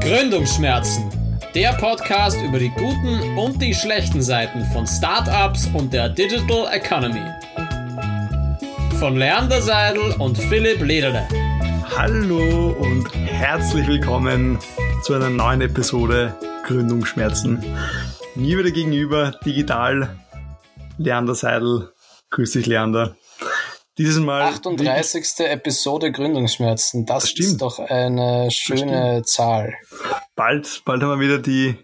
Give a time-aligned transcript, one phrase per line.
[0.00, 1.10] Gründungsschmerzen.
[1.54, 7.22] Der Podcast über die guten und die schlechten Seiten von Startups und der Digital Economy.
[8.98, 11.26] Von Leander Seidel und Philipp Lederle.
[11.96, 14.58] Hallo und herzlich willkommen
[15.02, 16.34] zu einer neuen Episode
[16.64, 17.64] Gründungsschmerzen.
[18.34, 20.16] Mir wieder gegenüber digital
[20.98, 21.92] Leander Seidel.
[22.30, 23.16] Grüß dich, Leander.
[23.98, 24.42] Dieses Mal.
[24.42, 25.40] 38.
[25.40, 27.04] Episode Gründungsschmerzen.
[27.04, 29.74] Das, das ist doch eine schöne Zahl.
[30.34, 31.76] Bald, bald haben wir wieder die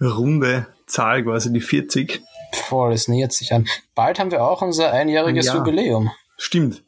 [0.00, 2.22] runde Zahl, quasi die 40.
[2.52, 3.66] Voll, es nähert sich an.
[3.94, 6.10] Bald haben wir auch unser einjähriges ja, Jubiläum.
[6.38, 6.82] Stimmt.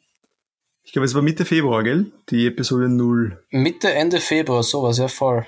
[0.83, 2.11] Ich glaube, es war Mitte Februar, gell?
[2.29, 3.43] Die Episode 0.
[3.51, 5.45] Mitte, Ende Februar, sowas, ja voll.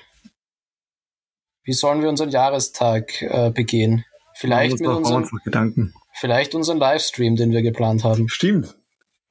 [1.64, 4.04] Wie sollen wir unseren Jahrestag äh, begehen?
[4.36, 5.94] Vielleicht mit unserem, Gedanken.
[6.12, 8.28] vielleicht unseren Livestream, den wir geplant haben.
[8.28, 8.76] Stimmt.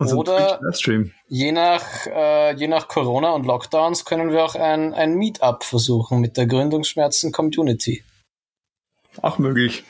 [0.04, 0.60] Unser Oder
[1.28, 6.20] je nach, äh, je nach Corona und Lockdowns können wir auch ein, ein Meetup versuchen
[6.20, 8.04] mit der Gründungsschmerzen Community.
[9.22, 9.84] Auch möglich.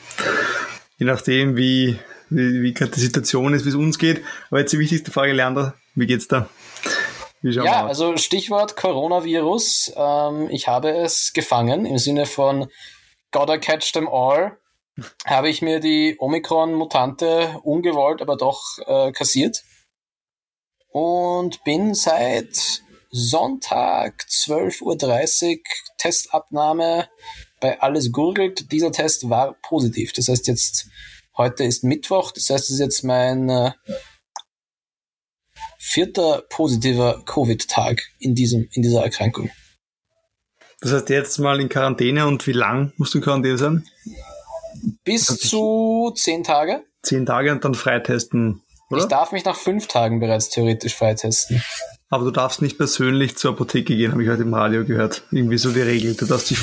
[0.98, 4.22] Je nachdem, wie, wie, wie gerade die Situation ist, wie es uns geht.
[4.50, 6.50] Aber jetzt die wichtigste Frage, Leander, wie geht's da?
[7.42, 9.94] Ja, also Stichwort Coronavirus.
[9.96, 12.68] Ähm, ich habe es gefangen im Sinne von
[13.32, 14.58] Gotta catch them all.
[15.26, 19.64] habe ich mir die Omikron-Mutante ungewollt, aber doch äh, kassiert.
[20.94, 25.64] Und bin seit Sonntag 12.30 Uhr
[25.98, 27.10] Testabnahme
[27.60, 28.72] bei Alles Gurgelt.
[28.72, 30.14] Dieser Test war positiv.
[30.14, 30.88] Das heißt jetzt,
[31.38, 32.32] heute ist Mittwoch.
[32.32, 33.72] Das heißt, es ist jetzt mein äh,
[35.78, 39.52] vierter positiver Covid-Tag in, diesem, in dieser Erkrankung.
[40.82, 43.86] Das heißt, jetzt mal in Quarantäne und wie lang musst du in Quarantäne sein?
[45.04, 46.84] Bis zu zehn Tage.
[47.04, 48.63] Zehn Tage und dann freitesten,
[48.94, 49.04] oder?
[49.04, 51.64] Ich darf mich nach fünf Tagen bereits theoretisch freitesten.
[52.10, 55.24] Aber du darfst nicht persönlich zur Apotheke gehen, habe ich heute im Radio gehört.
[55.32, 56.14] Irgendwie so die Regel.
[56.14, 56.60] Du darfst dich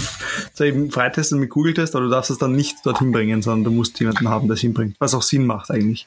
[0.55, 3.71] zwar eben freitesten mit Google-Test, aber du darfst es dann nicht dorthin bringen, sondern du
[3.73, 4.95] musst jemanden haben, der es hinbringt.
[5.01, 6.07] Was auch Sinn macht eigentlich.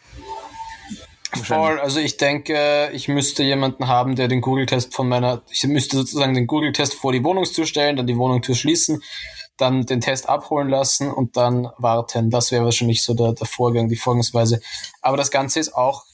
[1.42, 5.98] Voll, also ich denke, ich müsste jemanden haben, der den Google-Test von meiner, ich müsste
[5.98, 9.02] sozusagen den Google-Test vor die Wohnungstür stellen, dann die Wohnungstür schließen,
[9.58, 12.30] dann den Test abholen lassen und dann warten.
[12.30, 14.62] Das wäre wahrscheinlich so der, der Vorgang, die Vorgangsweise.
[15.02, 16.06] Aber das Ganze ist auch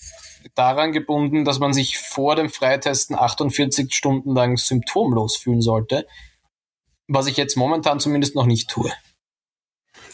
[0.56, 6.06] daran gebunden, dass man sich vor dem Freitesten 48 Stunden lang symptomlos fühlen sollte,
[7.08, 8.92] was ich jetzt momentan zumindest noch nicht tue.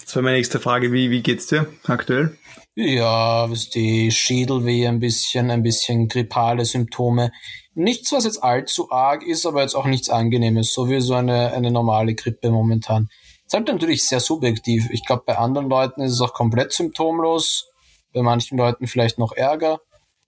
[0.03, 0.91] Das wäre meine nächste Frage.
[0.91, 2.37] Wie, wie geht's dir aktuell?
[2.75, 7.31] Ja, die Schädelweh ein bisschen, ein bisschen grippale Symptome.
[7.73, 11.53] Nichts, was jetzt allzu arg ist, aber jetzt auch nichts Angenehmes, so wie so eine,
[11.53, 13.07] eine normale Grippe momentan.
[13.45, 14.89] Das ist halt natürlich sehr subjektiv.
[14.91, 17.67] Ich glaube, bei anderen Leuten ist es auch komplett symptomlos,
[18.13, 19.79] bei manchen Leuten vielleicht noch Ärger.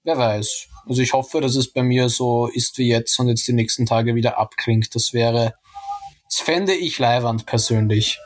[0.08, 0.68] Wer weiß.
[0.88, 3.86] Also ich hoffe, dass es bei mir so ist wie jetzt und jetzt die nächsten
[3.86, 4.96] Tage wieder abklingt.
[4.96, 5.56] Das wäre,
[6.24, 8.18] das fände ich leiwand persönlich.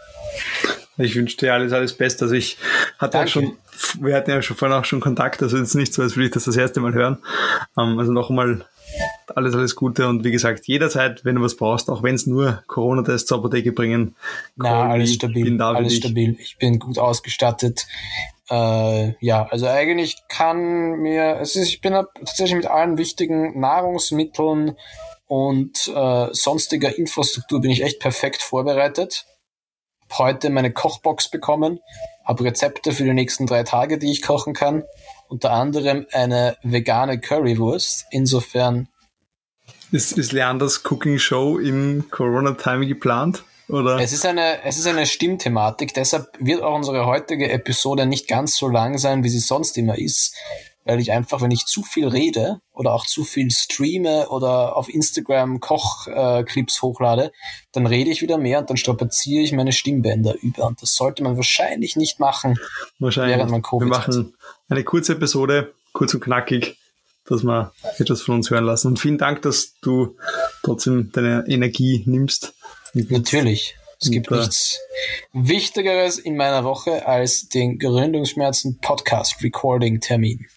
[0.98, 2.26] Ich wünsche dir alles, alles Beste.
[2.26, 2.60] Also ich
[3.00, 3.18] hatte Danke.
[3.18, 3.58] ja schon,
[4.00, 6.34] wir hatten ja schon vorhin auch schon Kontakt, also jetzt nicht so, als würde ich
[6.34, 7.18] das das erste Mal hören.
[7.76, 8.64] Ähm, also nochmal
[9.36, 12.62] alles, alles Gute und wie gesagt, jederzeit, wenn du was brauchst, auch wenn es nur
[12.68, 14.16] Corona-Tests zur Apotheke bringen.
[14.56, 16.38] Na, alles stabil, bin alles stabil.
[16.40, 17.88] Ich bin gut ausgestattet.
[18.52, 24.76] Äh, ja, also eigentlich kann mir, es ist, ich bin tatsächlich mit allen wichtigen Nahrungsmitteln
[25.26, 29.26] und äh, sonstiger Infrastruktur bin ich echt perfekt vorbereitet
[30.18, 31.80] heute meine Kochbox bekommen,
[32.26, 34.84] habe Rezepte für die nächsten drei Tage, die ich kochen kann.
[35.28, 38.06] Unter anderem eine vegane Currywurst.
[38.12, 38.88] Insofern.
[39.92, 43.44] Ist, ist Leanders Cooking Show im Corona-Time geplant?
[43.72, 44.00] Oder?
[44.00, 48.56] Es ist eine, es ist eine Stimmthematik, deshalb wird auch unsere heutige Episode nicht ganz
[48.56, 50.36] so lang sein, wie sie sonst immer ist
[50.86, 54.90] weil ich einfach, wenn ich zu viel rede oder auch zu viel streame oder auf
[54.90, 57.32] Instagram Kochclips äh, hochlade,
[57.72, 60.66] dann rede ich wieder mehr und dann strapaziere ich meine Stimmbänder über.
[60.66, 62.60] Und das sollte man wahrscheinlich nicht machen,
[63.00, 63.38] wahrscheinlich.
[63.38, 64.34] während man Covid Wir machen hat.
[64.70, 66.78] eine kurze Episode, kurz und knackig,
[67.26, 68.88] dass wir etwas von uns hören lassen.
[68.88, 70.16] Und vielen Dank, dass du
[70.64, 72.54] trotzdem deine Energie nimmst.
[72.94, 73.76] Natürlich.
[74.00, 74.80] Es gibt nichts
[75.32, 80.48] Wichtigeres in meiner Woche als den Gründungsschmerzen Podcast Recording Termin.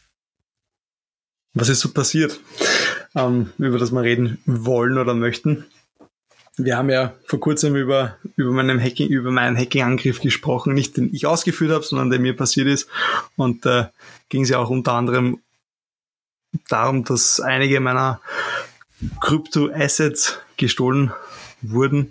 [1.53, 2.41] Was ist so passiert,
[3.15, 5.67] ähm, über das wir reden wollen oder möchten?
[6.57, 11.13] Wir haben ja vor kurzem über, über, meinen Hacking, über meinen Hacking-Angriff gesprochen, nicht den
[11.13, 12.89] ich ausgeführt habe, sondern der mir passiert ist.
[13.37, 13.87] Und da äh,
[14.29, 15.41] ging es ja auch unter anderem
[16.69, 18.21] darum, dass einige meiner
[19.21, 21.13] Krypto-Assets gestohlen
[21.71, 22.11] wurden.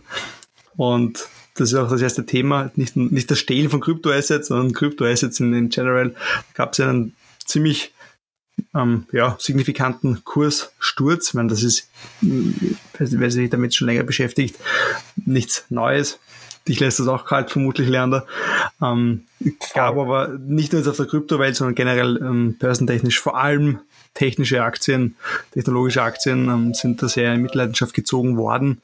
[0.76, 5.40] Und das ist auch das erste Thema, nicht, nicht das Stehlen von Krypto-Assets, sondern Krypto-Assets
[5.40, 6.10] in, in general.
[6.10, 7.16] Da gab es einen
[7.46, 7.94] ziemlich
[8.76, 11.30] ähm, ja, signifikanten Kurssturz.
[11.30, 11.90] Ich meine, das ist,
[12.22, 14.58] wer sich damit schon länger beschäftigt,
[15.16, 16.20] nichts Neues.
[16.68, 18.22] Dich lässt das auch kalt, vermutlich lernen.
[18.82, 19.26] Ähm,
[19.74, 23.80] gab aber nicht nur jetzt auf der Kryptowelt, sondern generell ähm, börsentechnisch vor allem
[24.14, 25.16] technische Aktien,
[25.52, 28.82] technologische Aktien ähm, sind da sehr in Mitleidenschaft gezogen worden.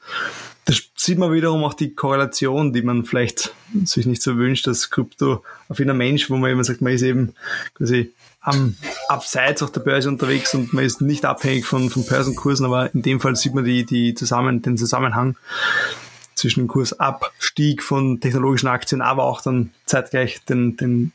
[0.64, 3.54] Da sieht man wiederum auch die Korrelation, die man vielleicht
[3.84, 7.02] sich nicht so wünscht, dass Krypto auf jeden Mensch, wo man immer sagt, man ist
[7.02, 7.34] eben
[7.74, 8.76] quasi am
[9.08, 13.02] abseits auf der Börse unterwegs und man ist nicht abhängig von, von Börsenkursen, aber in
[13.02, 15.36] dem Fall sieht man die, die zusammen, den Zusammenhang
[16.34, 21.12] zwischen dem Kursabstieg von technologischen Aktien, aber auch dann zeitgleich den, den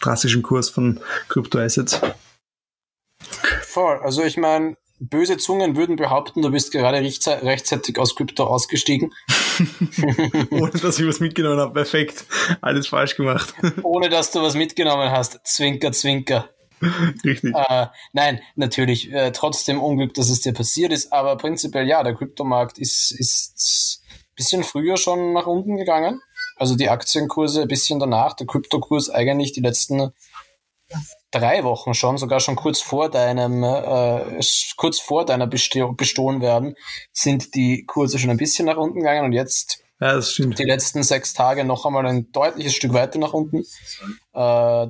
[0.00, 2.00] drastischen Kurs von Kryptoassets.
[3.62, 3.98] Voll.
[4.02, 4.76] Also ich meine,
[5.08, 9.12] böse Zungen würden behaupten, du bist gerade rechtzeitig aus Krypto ausgestiegen.
[10.50, 11.74] Ohne dass ich was mitgenommen habe.
[11.74, 12.24] Perfekt.
[12.60, 13.54] Alles falsch gemacht.
[13.82, 15.40] Ohne dass du was mitgenommen hast.
[15.44, 16.48] Zwinker, zwinker.
[17.24, 17.54] Richtig.
[17.54, 22.14] Äh, nein, natürlich, äh, trotzdem Unglück, dass es dir passiert ist, aber prinzipiell ja, der
[22.14, 24.02] Kryptomarkt ist, ist
[24.34, 26.20] bisschen früher schon nach unten gegangen.
[26.56, 30.12] Also die Aktienkurse ein bisschen danach, der Kryptokurs eigentlich die letzten
[31.32, 34.40] drei Wochen schon, sogar schon kurz vor deinem, äh,
[34.76, 36.76] kurz vor deiner bestohlen werden,
[37.12, 41.32] sind die Kurse schon ein bisschen nach unten gegangen und jetzt ja, die letzten sechs
[41.32, 43.64] Tage noch einmal ein deutliches Stück weiter nach unten.
[44.34, 44.86] Äh,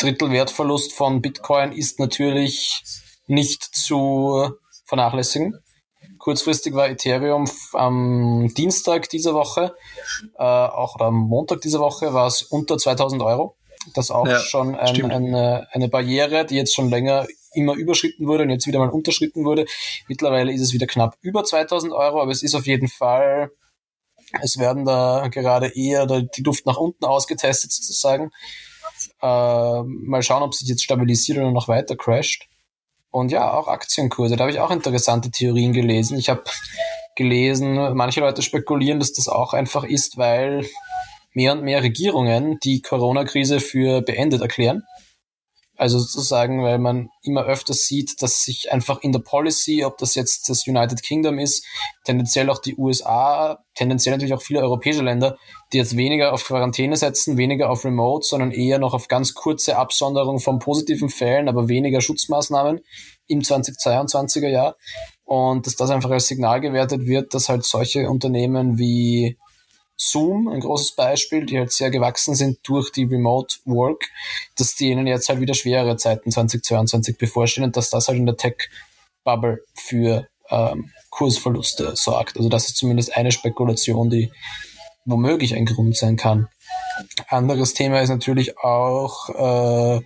[0.00, 2.82] Drittel Wertverlust von Bitcoin ist natürlich
[3.26, 4.50] nicht zu
[4.86, 5.58] vernachlässigen.
[6.18, 9.74] Kurzfristig war Ethereum am Dienstag dieser Woche,
[10.38, 13.57] äh, auch oder am Montag dieser Woche war es unter 2000 Euro.
[13.94, 18.44] Das auch ja, schon ein, eine, eine Barriere, die jetzt schon länger immer überschritten wurde
[18.44, 19.66] und jetzt wieder mal unterschritten wurde.
[20.06, 23.50] Mittlerweile ist es wieder knapp über 2000 Euro, aber es ist auf jeden Fall,
[24.42, 28.30] es werden da gerade eher die Luft nach unten ausgetestet sozusagen.
[29.22, 32.46] Äh, mal schauen, ob sich jetzt stabilisiert oder noch weiter crasht.
[33.10, 34.36] Und ja, auch Aktienkurse.
[34.36, 36.18] Da habe ich auch interessante Theorien gelesen.
[36.18, 36.44] Ich habe
[37.16, 40.66] gelesen, manche Leute spekulieren, dass das auch einfach ist, weil
[41.32, 44.82] mehr und mehr Regierungen die Corona-Krise für beendet erklären.
[45.78, 50.16] Also sozusagen, weil man immer öfter sieht, dass sich einfach in der Policy, ob das
[50.16, 51.64] jetzt das United Kingdom ist,
[52.04, 55.38] tendenziell auch die USA, tendenziell natürlich auch viele europäische Länder,
[55.72, 59.76] die jetzt weniger auf Quarantäne setzen, weniger auf Remote, sondern eher noch auf ganz kurze
[59.76, 62.80] Absonderung von positiven Fällen, aber weniger Schutzmaßnahmen
[63.28, 64.74] im 2022er Jahr.
[65.22, 69.38] Und dass das einfach als Signal gewertet wird, dass halt solche Unternehmen wie
[70.00, 74.04] Zoom, ein großes Beispiel, die halt sehr gewachsen sind durch die Remote Work,
[74.56, 78.36] dass denen jetzt halt wieder schwerere Zeiten 2022 bevorstehen und dass das halt in der
[78.36, 82.36] Tech-Bubble für ähm, Kursverluste sorgt.
[82.36, 84.30] Also das ist zumindest eine Spekulation, die
[85.04, 86.48] womöglich ein Grund sein kann.
[87.28, 90.00] Anderes Thema ist natürlich auch äh,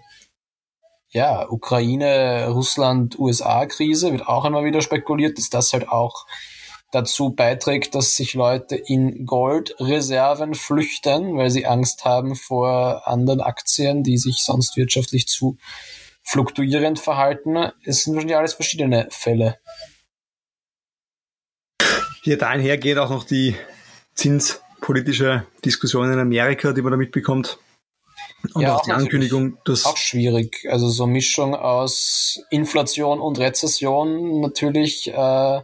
[1.10, 6.26] ja, Ukraine, Russland, USA-Krise, wird auch immer wieder spekuliert, dass das halt auch
[6.92, 14.04] dazu beiträgt, dass sich Leute in Goldreserven flüchten, weil sie Angst haben vor anderen Aktien,
[14.04, 15.56] die sich sonst wirtschaftlich zu
[16.22, 17.72] fluktuierend verhalten.
[17.84, 19.58] Es sind wahrscheinlich alles verschiedene Fälle.
[22.22, 23.56] Hier dahin geht auch noch die
[24.14, 27.58] zinspolitische Diskussion in Amerika, die man da mitbekommt.
[28.54, 29.86] Und ja, auch die Ankündigung, dass.
[29.86, 30.66] Auch schwierig.
[30.68, 35.60] Also so Mischung aus Inflation und Rezession natürlich äh,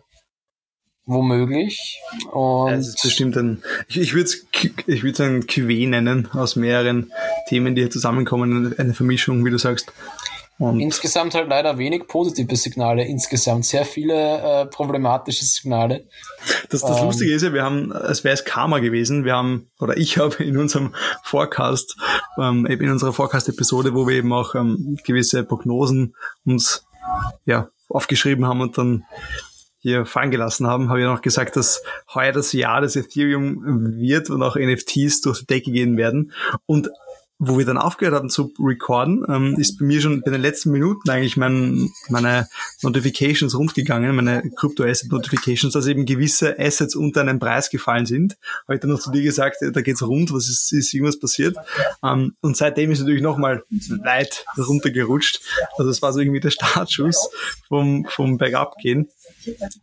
[1.09, 2.01] womöglich.
[2.31, 4.47] Und das ist bestimmt ein, ich, ich würde es
[4.87, 7.11] ich würd's ein QW nennen, aus mehreren
[7.49, 9.93] Themen, die hier zusammenkommen, eine Vermischung, wie du sagst.
[10.59, 16.09] Und insgesamt halt leider wenig positive Signale, insgesamt sehr viele äh, problematische Signale.
[16.69, 19.71] Das, das ähm, Lustige ist ja, wir haben, es wäre es Karma gewesen, wir haben,
[19.79, 21.97] oder ich habe in unserem Forecast,
[22.41, 26.85] ähm, in unserer Forecast-Episode, wo wir eben auch ähm, gewisse Prognosen uns
[27.45, 29.05] ja, aufgeschrieben haben und dann
[29.81, 31.83] hier fallen gelassen haben, habe ich noch gesagt, dass
[32.15, 36.33] heuer das Jahr des Ethereum wird und auch NFTs durch die Decke gehen werden.
[36.67, 36.91] Und
[37.41, 40.73] wo wir dann aufgehört haben zu recorden, ähm, ist bei mir schon bei den letzten
[40.73, 42.49] Minuten eigentlich mein, meine
[42.83, 48.37] Notifications rundgegangen, meine Crypto-Asset-Notifications, dass eben gewisse Assets unter einen Preis gefallen sind.
[48.65, 51.57] Habe ich dann noch zu dir gesagt, da geht's rund, was ist, ist irgendwas passiert?
[52.03, 53.63] Ähm, und seitdem ist natürlich nochmal
[54.03, 55.41] weit runtergerutscht.
[55.77, 57.31] Also es war so irgendwie der Startschuss
[57.69, 59.11] vom, vom Bergabgehen.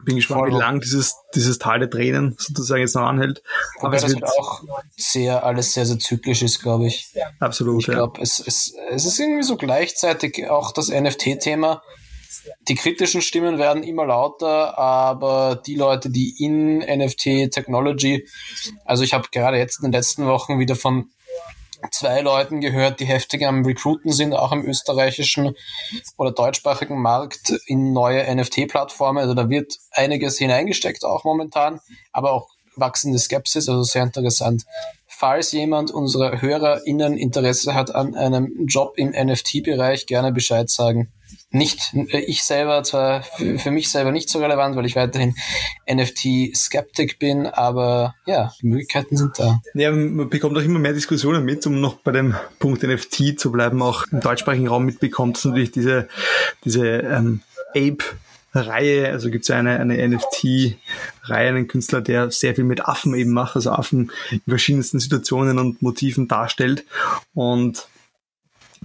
[0.03, 0.51] Bin gespannt, Voll.
[0.51, 3.41] wie lang dieses, dieses Tal der Tränen sozusagen jetzt noch anhält.
[3.75, 4.63] Wobei Aber es das wird halt auch
[4.95, 7.13] sehr, alles sehr, sehr zyklisch ist, glaube ich.
[7.39, 7.81] Absolut.
[7.81, 8.23] Ich glaube, ja.
[8.23, 11.81] es, es, es ist irgendwie so gleichzeitig auch das NFT-Thema.
[12.67, 18.27] Die kritischen Stimmen werden immer lauter, aber die Leute, die in NFT-Technology,
[18.83, 21.09] also ich habe gerade jetzt in den letzten Wochen wieder von
[21.91, 25.55] zwei Leuten gehört, die heftig am Recruiten sind, auch im österreichischen
[26.17, 29.19] oder deutschsprachigen Markt in neue NFT-Plattformen.
[29.19, 31.79] Also da wird einiges hineingesteckt auch momentan,
[32.11, 34.65] aber auch wachsende Skepsis, also sehr interessant.
[35.07, 41.11] Falls jemand unserer HörerInnen Interesse hat an einem Job im NFT-Bereich, gerne Bescheid sagen
[41.49, 45.35] nicht, äh, ich selber zwar für mich selber nicht so relevant, weil ich weiterhin
[45.89, 49.61] NFT-Skeptik bin, aber ja, die Möglichkeiten sind da.
[49.73, 53.51] Ja, man bekommt auch immer mehr Diskussionen mit, um noch bei dem Punkt NFT zu
[53.51, 56.07] bleiben, auch im deutschsprachigen Raum mitbekommt, dass natürlich diese,
[56.63, 57.41] diese ähm,
[57.75, 58.03] Ape
[58.55, 63.31] Reihe, also gibt es eine, eine NFT-Reihe, einen Künstler, der sehr viel mit Affen eben
[63.31, 66.85] macht, also Affen in verschiedensten Situationen und Motiven darstellt.
[67.33, 67.87] Und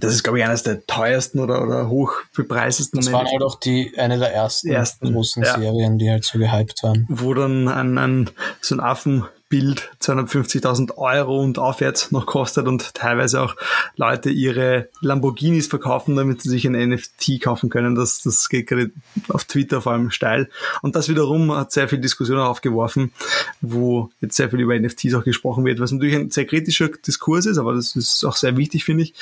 [0.01, 2.99] das ist, glaube ich, eines der teuersten oder, oder hochbepreisesten.
[2.99, 5.57] Das waren halt auch die, eine der ersten, ersten großen ja.
[5.57, 7.05] Serien, die halt so gehypt waren.
[7.09, 8.29] Wo dann ein, ein,
[8.59, 13.55] so ein Affen Bild 250.000 Euro und aufwärts noch kostet und teilweise auch
[13.97, 17.93] Leute ihre Lamborghinis verkaufen, damit sie sich ein NFT kaufen können.
[17.93, 18.91] Das, das geht gerade
[19.27, 20.49] auf Twitter vor allem steil.
[20.81, 23.11] Und das wiederum hat sehr viel Diskussion aufgeworfen,
[23.59, 27.45] wo jetzt sehr viel über NFTs auch gesprochen wird, was natürlich ein sehr kritischer Diskurs
[27.45, 29.13] ist, aber das ist auch sehr wichtig, finde ich.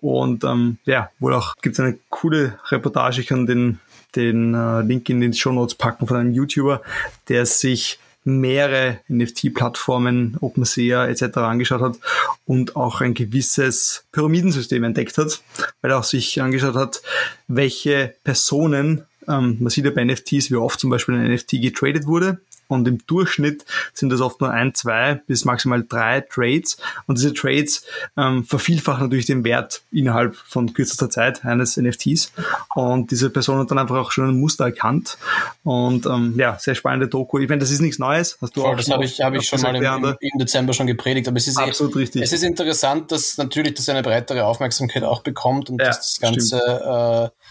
[0.00, 3.80] Und ähm, ja, wohl auch gibt es eine coole Reportage, ich kann den
[4.14, 6.82] den äh, Link in den Show Notes packen von einem YouTuber,
[7.28, 11.38] der sich mehrere NFT-Plattformen, OpenSea etc.
[11.38, 11.98] angeschaut hat
[12.46, 15.42] und auch ein gewisses Pyramidensystem entdeckt hat,
[15.80, 17.02] weil er auch sich angeschaut hat,
[17.48, 22.06] welche Personen, ähm, man sieht ja bei NFTs, wie oft zum Beispiel ein NFT getradet
[22.06, 22.38] wurde
[22.72, 26.78] und im Durchschnitt sind das oft nur ein, zwei bis maximal drei Trades.
[27.06, 27.84] Und diese Trades
[28.16, 32.32] ähm, vervielfachen natürlich den Wert innerhalb von kürzester Zeit eines NFTs.
[32.74, 35.18] Und diese Person hat dann einfach auch schon ein Muster erkannt.
[35.64, 37.38] Und ähm, ja, sehr spannende Doku.
[37.38, 38.38] Ich meine, das ist nichts Neues.
[38.40, 40.86] Hast du Voll, auch das habe ich, hab ich schon mal im, im, Dezember schon
[40.86, 41.28] gepredigt.
[41.28, 42.22] Aber es ist absolut eh, richtig.
[42.22, 46.20] Es ist interessant, dass natürlich das eine breitere Aufmerksamkeit auch bekommt und ja, dass das
[46.20, 47.42] Ganze äh,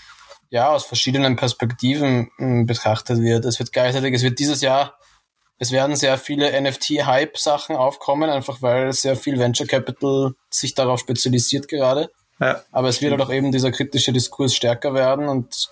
[0.49, 3.45] ja aus verschiedenen Perspektiven hm, betrachtet wird.
[3.45, 4.95] Es wird gleichzeitig, es wird dieses Jahr
[5.61, 11.67] es werden sehr viele NFT-Hype-Sachen aufkommen, einfach weil sehr viel Venture Capital sich darauf spezialisiert
[11.67, 12.11] gerade.
[12.39, 15.69] Ja, Aber es wird halt auch eben dieser kritische Diskurs stärker werden und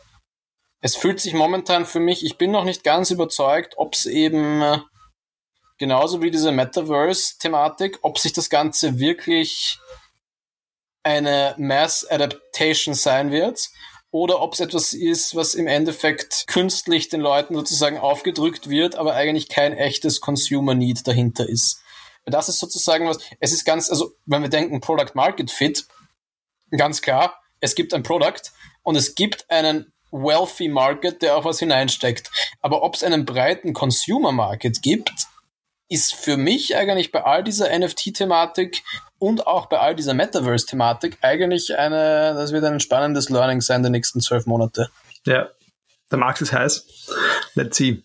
[0.82, 4.62] es fühlt sich momentan für mich, ich bin noch nicht ganz überzeugt, ob es eben
[4.62, 4.78] äh,
[5.80, 9.80] genauso wie diese Metaverse-Thematik, ob sich das Ganze wirklich
[11.02, 13.70] eine Mass Adaptation sein wird
[14.12, 19.14] oder ob es etwas ist, was im Endeffekt künstlich den Leuten sozusagen aufgedrückt wird, aber
[19.14, 21.82] eigentlich kein echtes Consumer Need dahinter ist.
[22.26, 25.86] Das ist sozusagen was, es ist ganz, also wenn wir denken Product Market Fit,
[26.72, 28.42] ganz klar, es gibt ein Product
[28.84, 32.30] und es gibt einen wealthy Market, der auch was hineinsteckt.
[32.62, 35.12] Aber ob es einen breiten Consumer Market gibt,
[35.90, 38.84] ist für mich eigentlich bei all dieser NFT-Thematik
[39.18, 43.92] und auch bei all dieser Metaverse-Thematik eigentlich eine, das wird ein spannendes Learning sein der
[43.92, 44.90] nächsten zwölf Monate.
[45.26, 45.50] Ja,
[46.12, 46.86] der Markt ist heiß.
[47.56, 48.04] Let's see.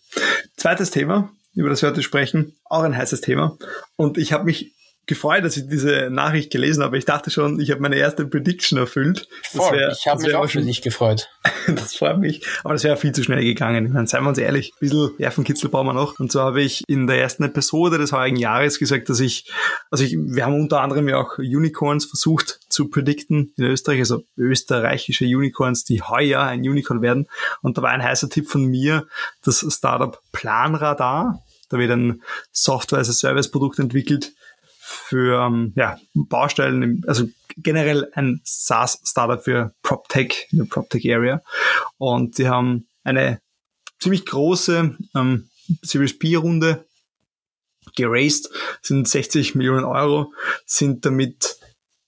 [0.57, 3.57] Zweites Thema, über das wir heute sprechen, auch ein heißes Thema.
[3.97, 4.73] Und ich habe mich
[5.07, 6.97] gefreut, dass ich diese Nachricht gelesen habe.
[6.97, 9.29] Ich dachte schon, ich habe meine erste Prediction erfüllt.
[9.43, 11.29] Voll, wär, ich habe mich auch für dich gefreut.
[11.67, 12.47] das freut mich.
[12.63, 13.87] Aber das wäre viel zu schnell gegangen.
[13.87, 16.19] Ich meine, seien wir uns ehrlich, ein bisschen Nervenkitzel brauchen wir noch.
[16.19, 19.51] Und so habe ich in der ersten Episode des heurigen Jahres gesagt, dass ich,
[19.91, 24.23] also ich, wir haben unter anderem ja auch Unicorns versucht zu predikten in Österreich, also
[24.37, 27.27] österreichische Unicorns, die heuer ein Unicorn werden.
[27.61, 29.07] Und da war ein heißer Tipp von mir,
[29.43, 31.43] das Startup Planradar.
[31.69, 34.33] Da wird ein Software-as-a-Service-Produkt entwickelt,
[35.15, 41.41] für ähm, ja, Baustellen, also generell ein SaaS-Startup für PropTech, in der PropTech-Area.
[41.99, 43.39] Und die haben eine
[44.01, 45.49] ziemlich große ähm,
[45.83, 46.85] Series B-Runde
[47.95, 48.51] geraced,
[48.83, 50.33] sind 60 Millionen Euro,
[50.67, 51.59] sind damit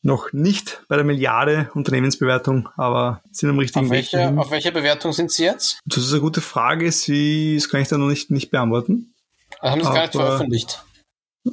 [0.02, 4.36] noch nicht bei der Milliarde Unternehmensbewertung, aber sind am richtigen auf welche, Weg.
[4.38, 5.78] Auf welcher Bewertung sind Sie jetzt?
[5.84, 6.90] Das ist eine gute Frage.
[6.90, 9.14] Sie, das kann ich da noch nicht, nicht beantworten.
[9.60, 10.82] Also haben Sie es gar nicht veröffentlicht?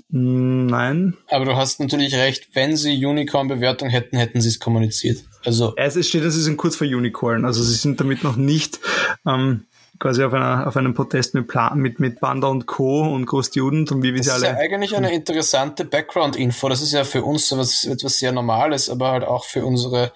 [0.10, 1.18] Nein.
[1.30, 5.24] Aber du hast natürlich recht, wenn sie Unicorn-Bewertung hätten, hätten sie es kommuniziert.
[5.46, 7.46] Also es steht, dass sie sind kurz vor Unicorn.
[7.46, 8.80] Also sie sind damit noch nicht
[9.28, 9.66] ähm,
[10.00, 13.02] quasi auf, einer, auf einem Protest mit, Plan, mit, mit Banda und Co.
[13.04, 14.42] und Großjuden und wie wir sie alle.
[14.42, 16.70] Das ist ja eigentlich eine interessante Background-Info.
[16.70, 20.12] Das ist ja für uns etwas, etwas sehr Normales, aber halt auch für unsere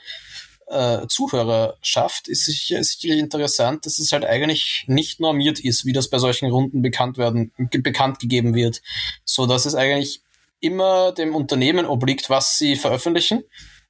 [0.68, 6.10] äh, Zuhörerschaft ist sicher, sicherlich interessant, dass es halt eigentlich nicht normiert ist, wie das
[6.10, 8.82] bei solchen Runden bekannt werden, bekannt gegeben wird,
[9.24, 10.22] so dass es eigentlich
[10.60, 13.44] immer dem Unternehmen obliegt, was sie veröffentlichen.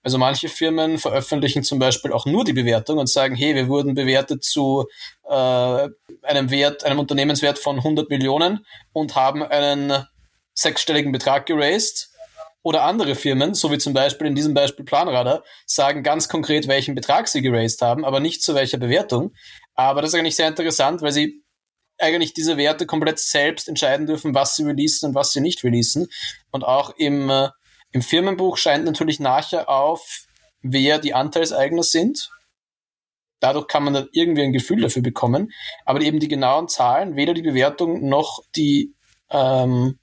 [0.03, 3.93] Also manche Firmen veröffentlichen zum Beispiel auch nur die Bewertung und sagen, hey, wir wurden
[3.93, 4.85] bewertet zu
[5.27, 5.89] äh,
[6.21, 10.05] einem Wert, einem Unternehmenswert von 100 Millionen und haben einen
[10.53, 12.09] sechsstelligen Betrag geraced
[12.67, 16.95] Oder andere Firmen, so wie zum Beispiel in diesem Beispiel Planradar, sagen ganz konkret, welchen
[16.95, 19.33] Betrag sie geraced haben, aber nicht zu welcher Bewertung.
[19.75, 21.45] Aber das ist eigentlich sehr interessant, weil sie
[21.97, 26.09] eigentlich diese Werte komplett selbst entscheiden dürfen, was sie releasen und was sie nicht releasen.
[26.51, 27.47] Und auch im, äh,
[27.93, 30.25] im Firmenbuch scheint natürlich nachher auf,
[30.61, 32.31] wer die Anteilseigner sind.
[33.39, 35.53] Dadurch kann man dann irgendwie ein Gefühl dafür bekommen.
[35.85, 38.93] Aber eben die genauen Zahlen, weder die Bewertung noch die
[39.29, 39.99] ähm,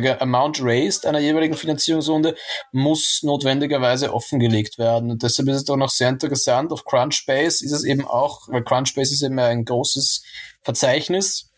[0.00, 2.36] der Amount raised einer jeweiligen Finanzierungsrunde
[2.72, 5.10] muss notwendigerweise offengelegt werden.
[5.10, 6.72] Und deshalb ist es doch noch sehr interessant.
[6.72, 10.22] Auf Crunchbase ist es eben auch, weil Crunchbase ist eben ein großes
[10.62, 11.50] Verzeichnis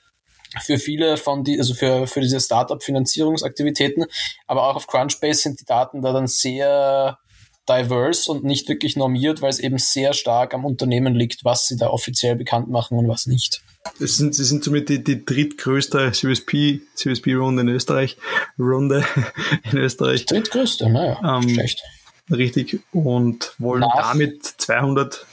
[0.63, 4.07] für viele von die, also für, für diese Startup-Finanzierungsaktivitäten.
[4.47, 7.19] Aber auch auf Crunchbase sind die Daten da dann sehr
[7.69, 11.77] diverse und nicht wirklich normiert, weil es eben sehr stark am Unternehmen liegt, was sie
[11.77, 13.63] da offiziell bekannt machen und was nicht.
[14.01, 18.17] Das sind, sie sind somit die, die drittgrößte CSP, CSP-Runde in Österreich.
[18.59, 19.05] Runde
[19.73, 20.27] in Österreich.
[20.27, 21.83] Die drittgrößte, naja, ähm, schlecht.
[22.31, 22.81] Richtig.
[22.93, 24.13] Und wollen nach.
[24.13, 25.27] damit 200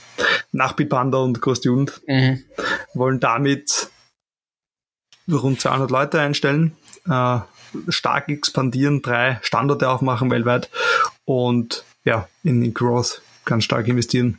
[0.52, 2.44] nach Bipanda und Kostjund, mhm.
[2.94, 3.88] wollen damit
[5.30, 6.76] rund 200 Leute einstellen,
[7.08, 7.40] äh,
[7.88, 10.70] stark expandieren, drei Standorte aufmachen weltweit
[11.24, 14.38] und ja, in, in Growth ganz stark investieren,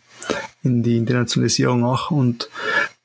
[0.64, 2.50] in die Internationalisierung auch und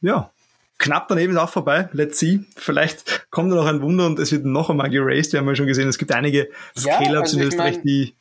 [0.00, 0.30] ja,
[0.78, 1.88] knapp daneben ist auch vorbei.
[1.92, 2.40] Let's see.
[2.56, 5.32] Vielleicht kommt da noch ein Wunder und es wird noch einmal geraced.
[5.32, 8.14] Wir haben ja schon gesehen, es gibt einige Scale-Ups ja, also in Österreich, mein, die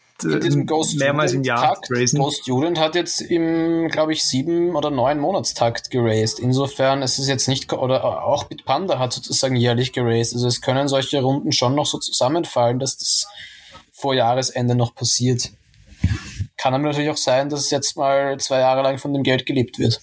[0.65, 2.19] Ghost mehrmals im Jahr Takt, raisen.
[2.19, 6.39] Ghost Student hat jetzt im, glaube ich, sieben oder neun Monatstakt geraced.
[6.39, 10.33] Insofern ist es jetzt nicht, oder auch Bitpanda hat sozusagen jährlich geraced.
[10.33, 13.27] Also es können solche Runden schon noch so zusammenfallen, dass das
[13.93, 15.51] vor Jahresende noch passiert.
[16.59, 19.45] Kann aber natürlich auch sein, dass es jetzt mal zwei Jahre lang von dem Geld
[19.45, 20.01] gelebt wird.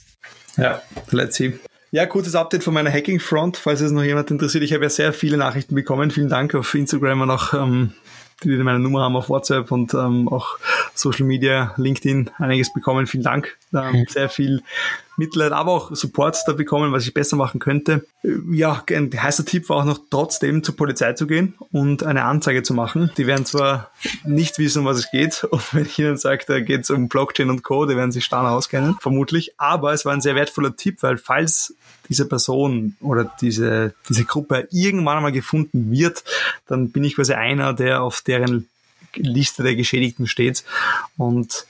[0.57, 1.59] Ja, let's see.
[1.91, 4.65] Ja, kurzes Update von meiner Hacking Front, falls es noch jemand interessiert.
[4.65, 6.11] Ich habe ja sehr viele Nachrichten bekommen.
[6.11, 7.93] Vielen Dank auf Instagram und auch ähm,
[8.43, 10.59] die meine Nummer haben auf WhatsApp und ähm, auch
[10.97, 13.07] Social Media, LinkedIn einiges bekommen.
[13.07, 13.57] Vielen Dank.
[13.73, 14.63] Ähm, sehr viel
[15.17, 18.07] Mitleid, aber auch Support da bekommen, was ich besser machen könnte.
[18.51, 22.63] Ja, ein heißer Tipp war auch noch trotzdem zur Polizei zu gehen und eine Anzeige
[22.63, 23.11] zu machen.
[23.17, 23.91] Die werden zwar
[24.25, 27.09] nicht wissen, um was es geht und wenn ich ihnen sage, da geht es um
[27.09, 29.53] Blockchain und Co., die werden sich stark auskennen, vermutlich.
[29.59, 31.75] Aber es war ein sehr wertvoller Tipp, weil falls
[32.09, 36.25] diese Person oder diese, diese Gruppe irgendwann einmal gefunden wird,
[36.67, 38.69] dann bin ich quasi einer, der auf deren
[39.17, 40.65] Liste der Geschädigten steht.
[41.17, 41.67] Und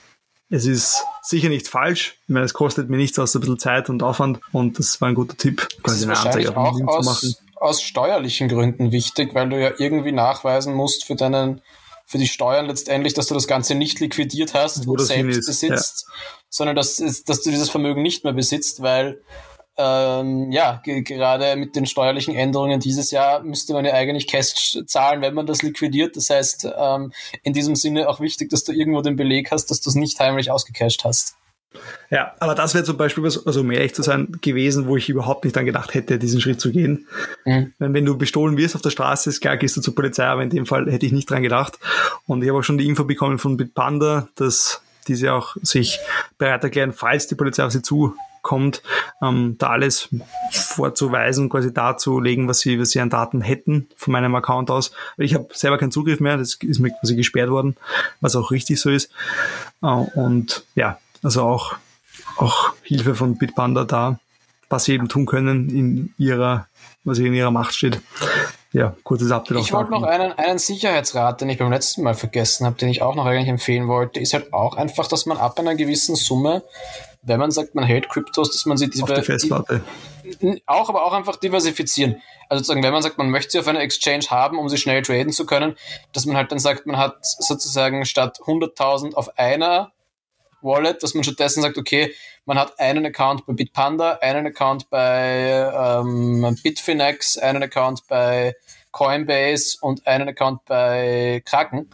[0.49, 2.19] es ist sicher nicht falsch.
[2.23, 5.09] Ich meine, es kostet mir nichts außer ein bisschen Zeit und Aufwand und das war
[5.09, 7.35] ein guter Tipp, quasi eine Anzeige auf LinkedIn zu machen.
[7.57, 11.63] Aus steuerlichen Gründen wichtig, weil du ja irgendwie nachweisen musst für deinen
[12.09, 16.15] für die Steuern letztendlich, dass du das Ganze nicht liquidiert hast und selbst besitzt, ja.
[16.49, 19.21] sondern dass, dass du dieses Vermögen nicht mehr besitzt, weil
[19.79, 25.21] ähm, ja, gerade mit den steuerlichen Änderungen dieses Jahr müsste man ja eigentlich Cash zahlen,
[25.21, 26.17] wenn man das liquidiert.
[26.17, 27.13] Das heißt, ähm,
[27.43, 30.19] in diesem Sinne auch wichtig, dass du irgendwo den Beleg hast, dass du es nicht
[30.19, 31.37] heimlich ausgecasht hast.
[32.11, 35.09] Ja, aber das wäre zum Beispiel was, also um ehrlich zu sein, gewesen, wo ich
[35.09, 37.07] überhaupt nicht dann gedacht hätte, diesen Schritt zu gehen.
[37.45, 37.75] Mhm.
[37.79, 40.51] Wenn du bestohlen wirst auf der Straße, ist klar, gehst du zur Polizei, aber in
[40.51, 41.79] dem Fall hätte ich nicht dran gedacht.
[42.27, 45.99] Und ich habe auch schon die Info bekommen von Bitpanda, dass diese auch sich
[46.39, 48.15] bereit erklären, falls die Polizei auf sie zu
[48.47, 48.81] kommt,
[49.21, 50.09] ähm, da alles
[50.53, 54.93] vorzuweisen, quasi darzulegen, was sie, was sie an Daten hätten von meinem Account aus.
[55.19, 57.77] Ich habe selber keinen Zugriff mehr, das ist mir quasi gesperrt worden,
[58.21, 59.11] was auch richtig so ist.
[59.83, 61.75] Äh, und ja, also auch,
[62.37, 64.21] auch Hilfe von Bitpanda da,
[64.69, 66.69] was sie eben tun können in ihrer,
[67.03, 68.01] was in ihrer Macht steht.
[68.77, 69.59] Ja, kurzes Update.
[69.59, 73.01] Ich wollte noch einen, einen Sicherheitsrat, den ich beim letzten Mal vergessen habe, den ich
[73.01, 76.63] auch noch eigentlich empfehlen wollte, ist halt auch einfach, dass man ab einer gewissen Summe
[77.27, 78.89] wenn man sagt, man hält Kryptos, dass man sie.
[78.89, 79.03] Die,
[80.67, 82.23] auch, aber auch einfach diversifizieren.
[82.49, 85.03] Also sozusagen, wenn man sagt, man möchte sie auf einer Exchange haben, um sie schnell
[85.03, 85.75] traden zu können,
[86.13, 89.91] dass man halt dann sagt, man hat sozusagen statt 100.000 auf einer
[90.67, 95.71] Wallet, dass man stattdessen sagt, okay, man hat einen Account bei Bitpanda, einen Account bei
[95.75, 98.55] ähm, Bitfinex, einen Account bei
[98.91, 101.89] Coinbase und einen Account bei Kraken.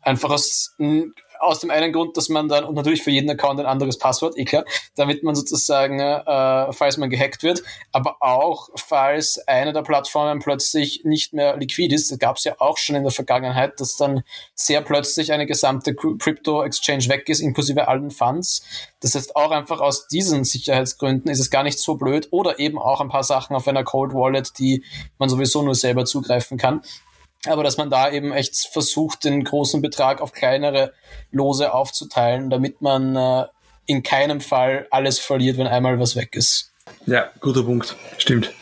[0.00, 0.74] Einfach aus
[1.40, 4.38] aus dem einen Grund, dass man dann, und natürlich für jeden Account ein anderes Passwort,
[4.38, 4.64] eh klar,
[4.96, 11.04] damit man sozusagen, äh, falls man gehackt wird, aber auch, falls eine der Plattformen plötzlich
[11.04, 14.22] nicht mehr liquid ist, das gab es ja auch schon in der Vergangenheit, dass dann
[14.54, 18.64] sehr plötzlich eine gesamte Crypto-Exchange weg ist, inklusive allen Funds.
[19.00, 22.78] Das heißt, auch einfach aus diesen Sicherheitsgründen ist es gar nicht so blöd oder eben
[22.78, 24.82] auch ein paar Sachen auf einer Cold Wallet, die
[25.18, 26.82] man sowieso nur selber zugreifen kann
[27.46, 30.92] aber dass man da eben echt versucht, den großen Betrag auf kleinere
[31.30, 33.46] Lose aufzuteilen, damit man äh,
[33.86, 36.72] in keinem Fall alles verliert, wenn einmal was weg ist.
[37.06, 37.96] Ja, guter Punkt.
[38.18, 38.52] Stimmt.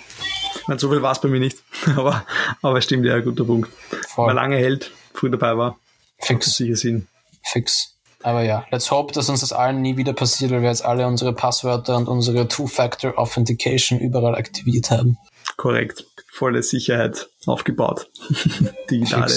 [0.61, 1.59] Ich meine, so viel war es bei mir nicht,
[1.97, 2.25] aber,
[2.63, 3.71] aber stimmt, ja, guter Punkt.
[4.09, 4.29] Voll.
[4.29, 5.79] Weil lange hält, früh dabei war.
[6.19, 6.55] Fix.
[6.55, 7.09] Sicher Sinn.
[7.43, 7.97] Fix.
[8.23, 11.07] Aber ja, let's hope, dass uns das allen nie wieder passiert, weil wir jetzt alle
[11.07, 15.19] unsere Passwörter und unsere Two-Factor Authentication überall aktiviert haben.
[15.57, 16.05] Korrekt.
[16.35, 18.11] Volle Sicherheit aufgebaut.
[18.91, 19.35] Digitale.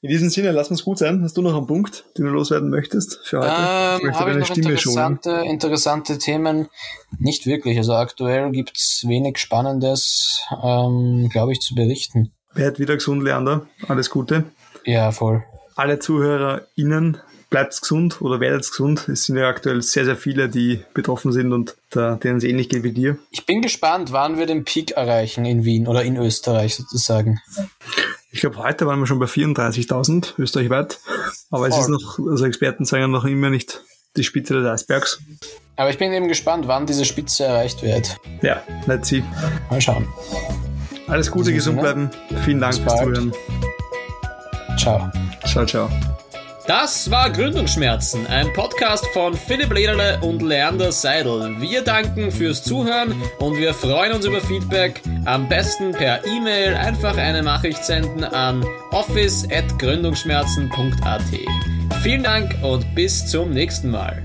[0.00, 1.22] In diesem Sinne, lass uns gut sein.
[1.22, 3.52] Hast du noch einen Punkt, den du loswerden möchtest für heute?
[3.54, 6.68] Ähm, ich habe ich noch Stimme interessante, interessante Themen?
[7.18, 7.76] Nicht wirklich.
[7.76, 12.32] Also aktuell gibt es wenig Spannendes, ähm, glaube ich, zu berichten.
[12.54, 13.66] Werd wieder gesund, Leander.
[13.86, 14.44] Alles Gute.
[14.86, 15.44] Ja, voll.
[15.76, 17.18] Alle ZuhörerInnen
[17.50, 19.08] bleibt gesund oder werdet gesund.
[19.08, 22.68] Es sind ja aktuell sehr, sehr viele, die betroffen sind und da, denen es ähnlich
[22.68, 23.18] geht wie dir.
[23.30, 27.40] Ich bin gespannt, wann wir den Peak erreichen in Wien oder in Österreich sozusagen.
[28.30, 30.98] Ich glaube, heute waren wir schon bei 34.000 österreichweit.
[31.50, 31.78] Aber Voll.
[31.78, 33.82] es ist noch, also Experten sagen noch immer nicht
[34.16, 35.20] die Spitze des Eisbergs.
[35.76, 38.16] Aber ich bin eben gespannt, wann diese Spitze erreicht wird.
[38.42, 39.22] Ja, let's see.
[39.70, 40.08] Mal schauen.
[41.06, 42.10] Alles Gute, gesund bleiben.
[42.44, 43.32] Vielen Dank fürs Zuhören.
[44.78, 45.10] Ciao.
[45.46, 46.13] Ciao, ciao.
[46.66, 51.60] Das war Gründungsschmerzen, ein Podcast von Philipp Lederle und Leander Seidel.
[51.60, 55.02] Wir danken fürs Zuhören und wir freuen uns über Feedback.
[55.26, 61.22] Am besten per E-Mail einfach eine Nachricht senden an office.gründungsschmerzen.at.
[62.02, 64.22] Vielen Dank und bis zum nächsten Mal.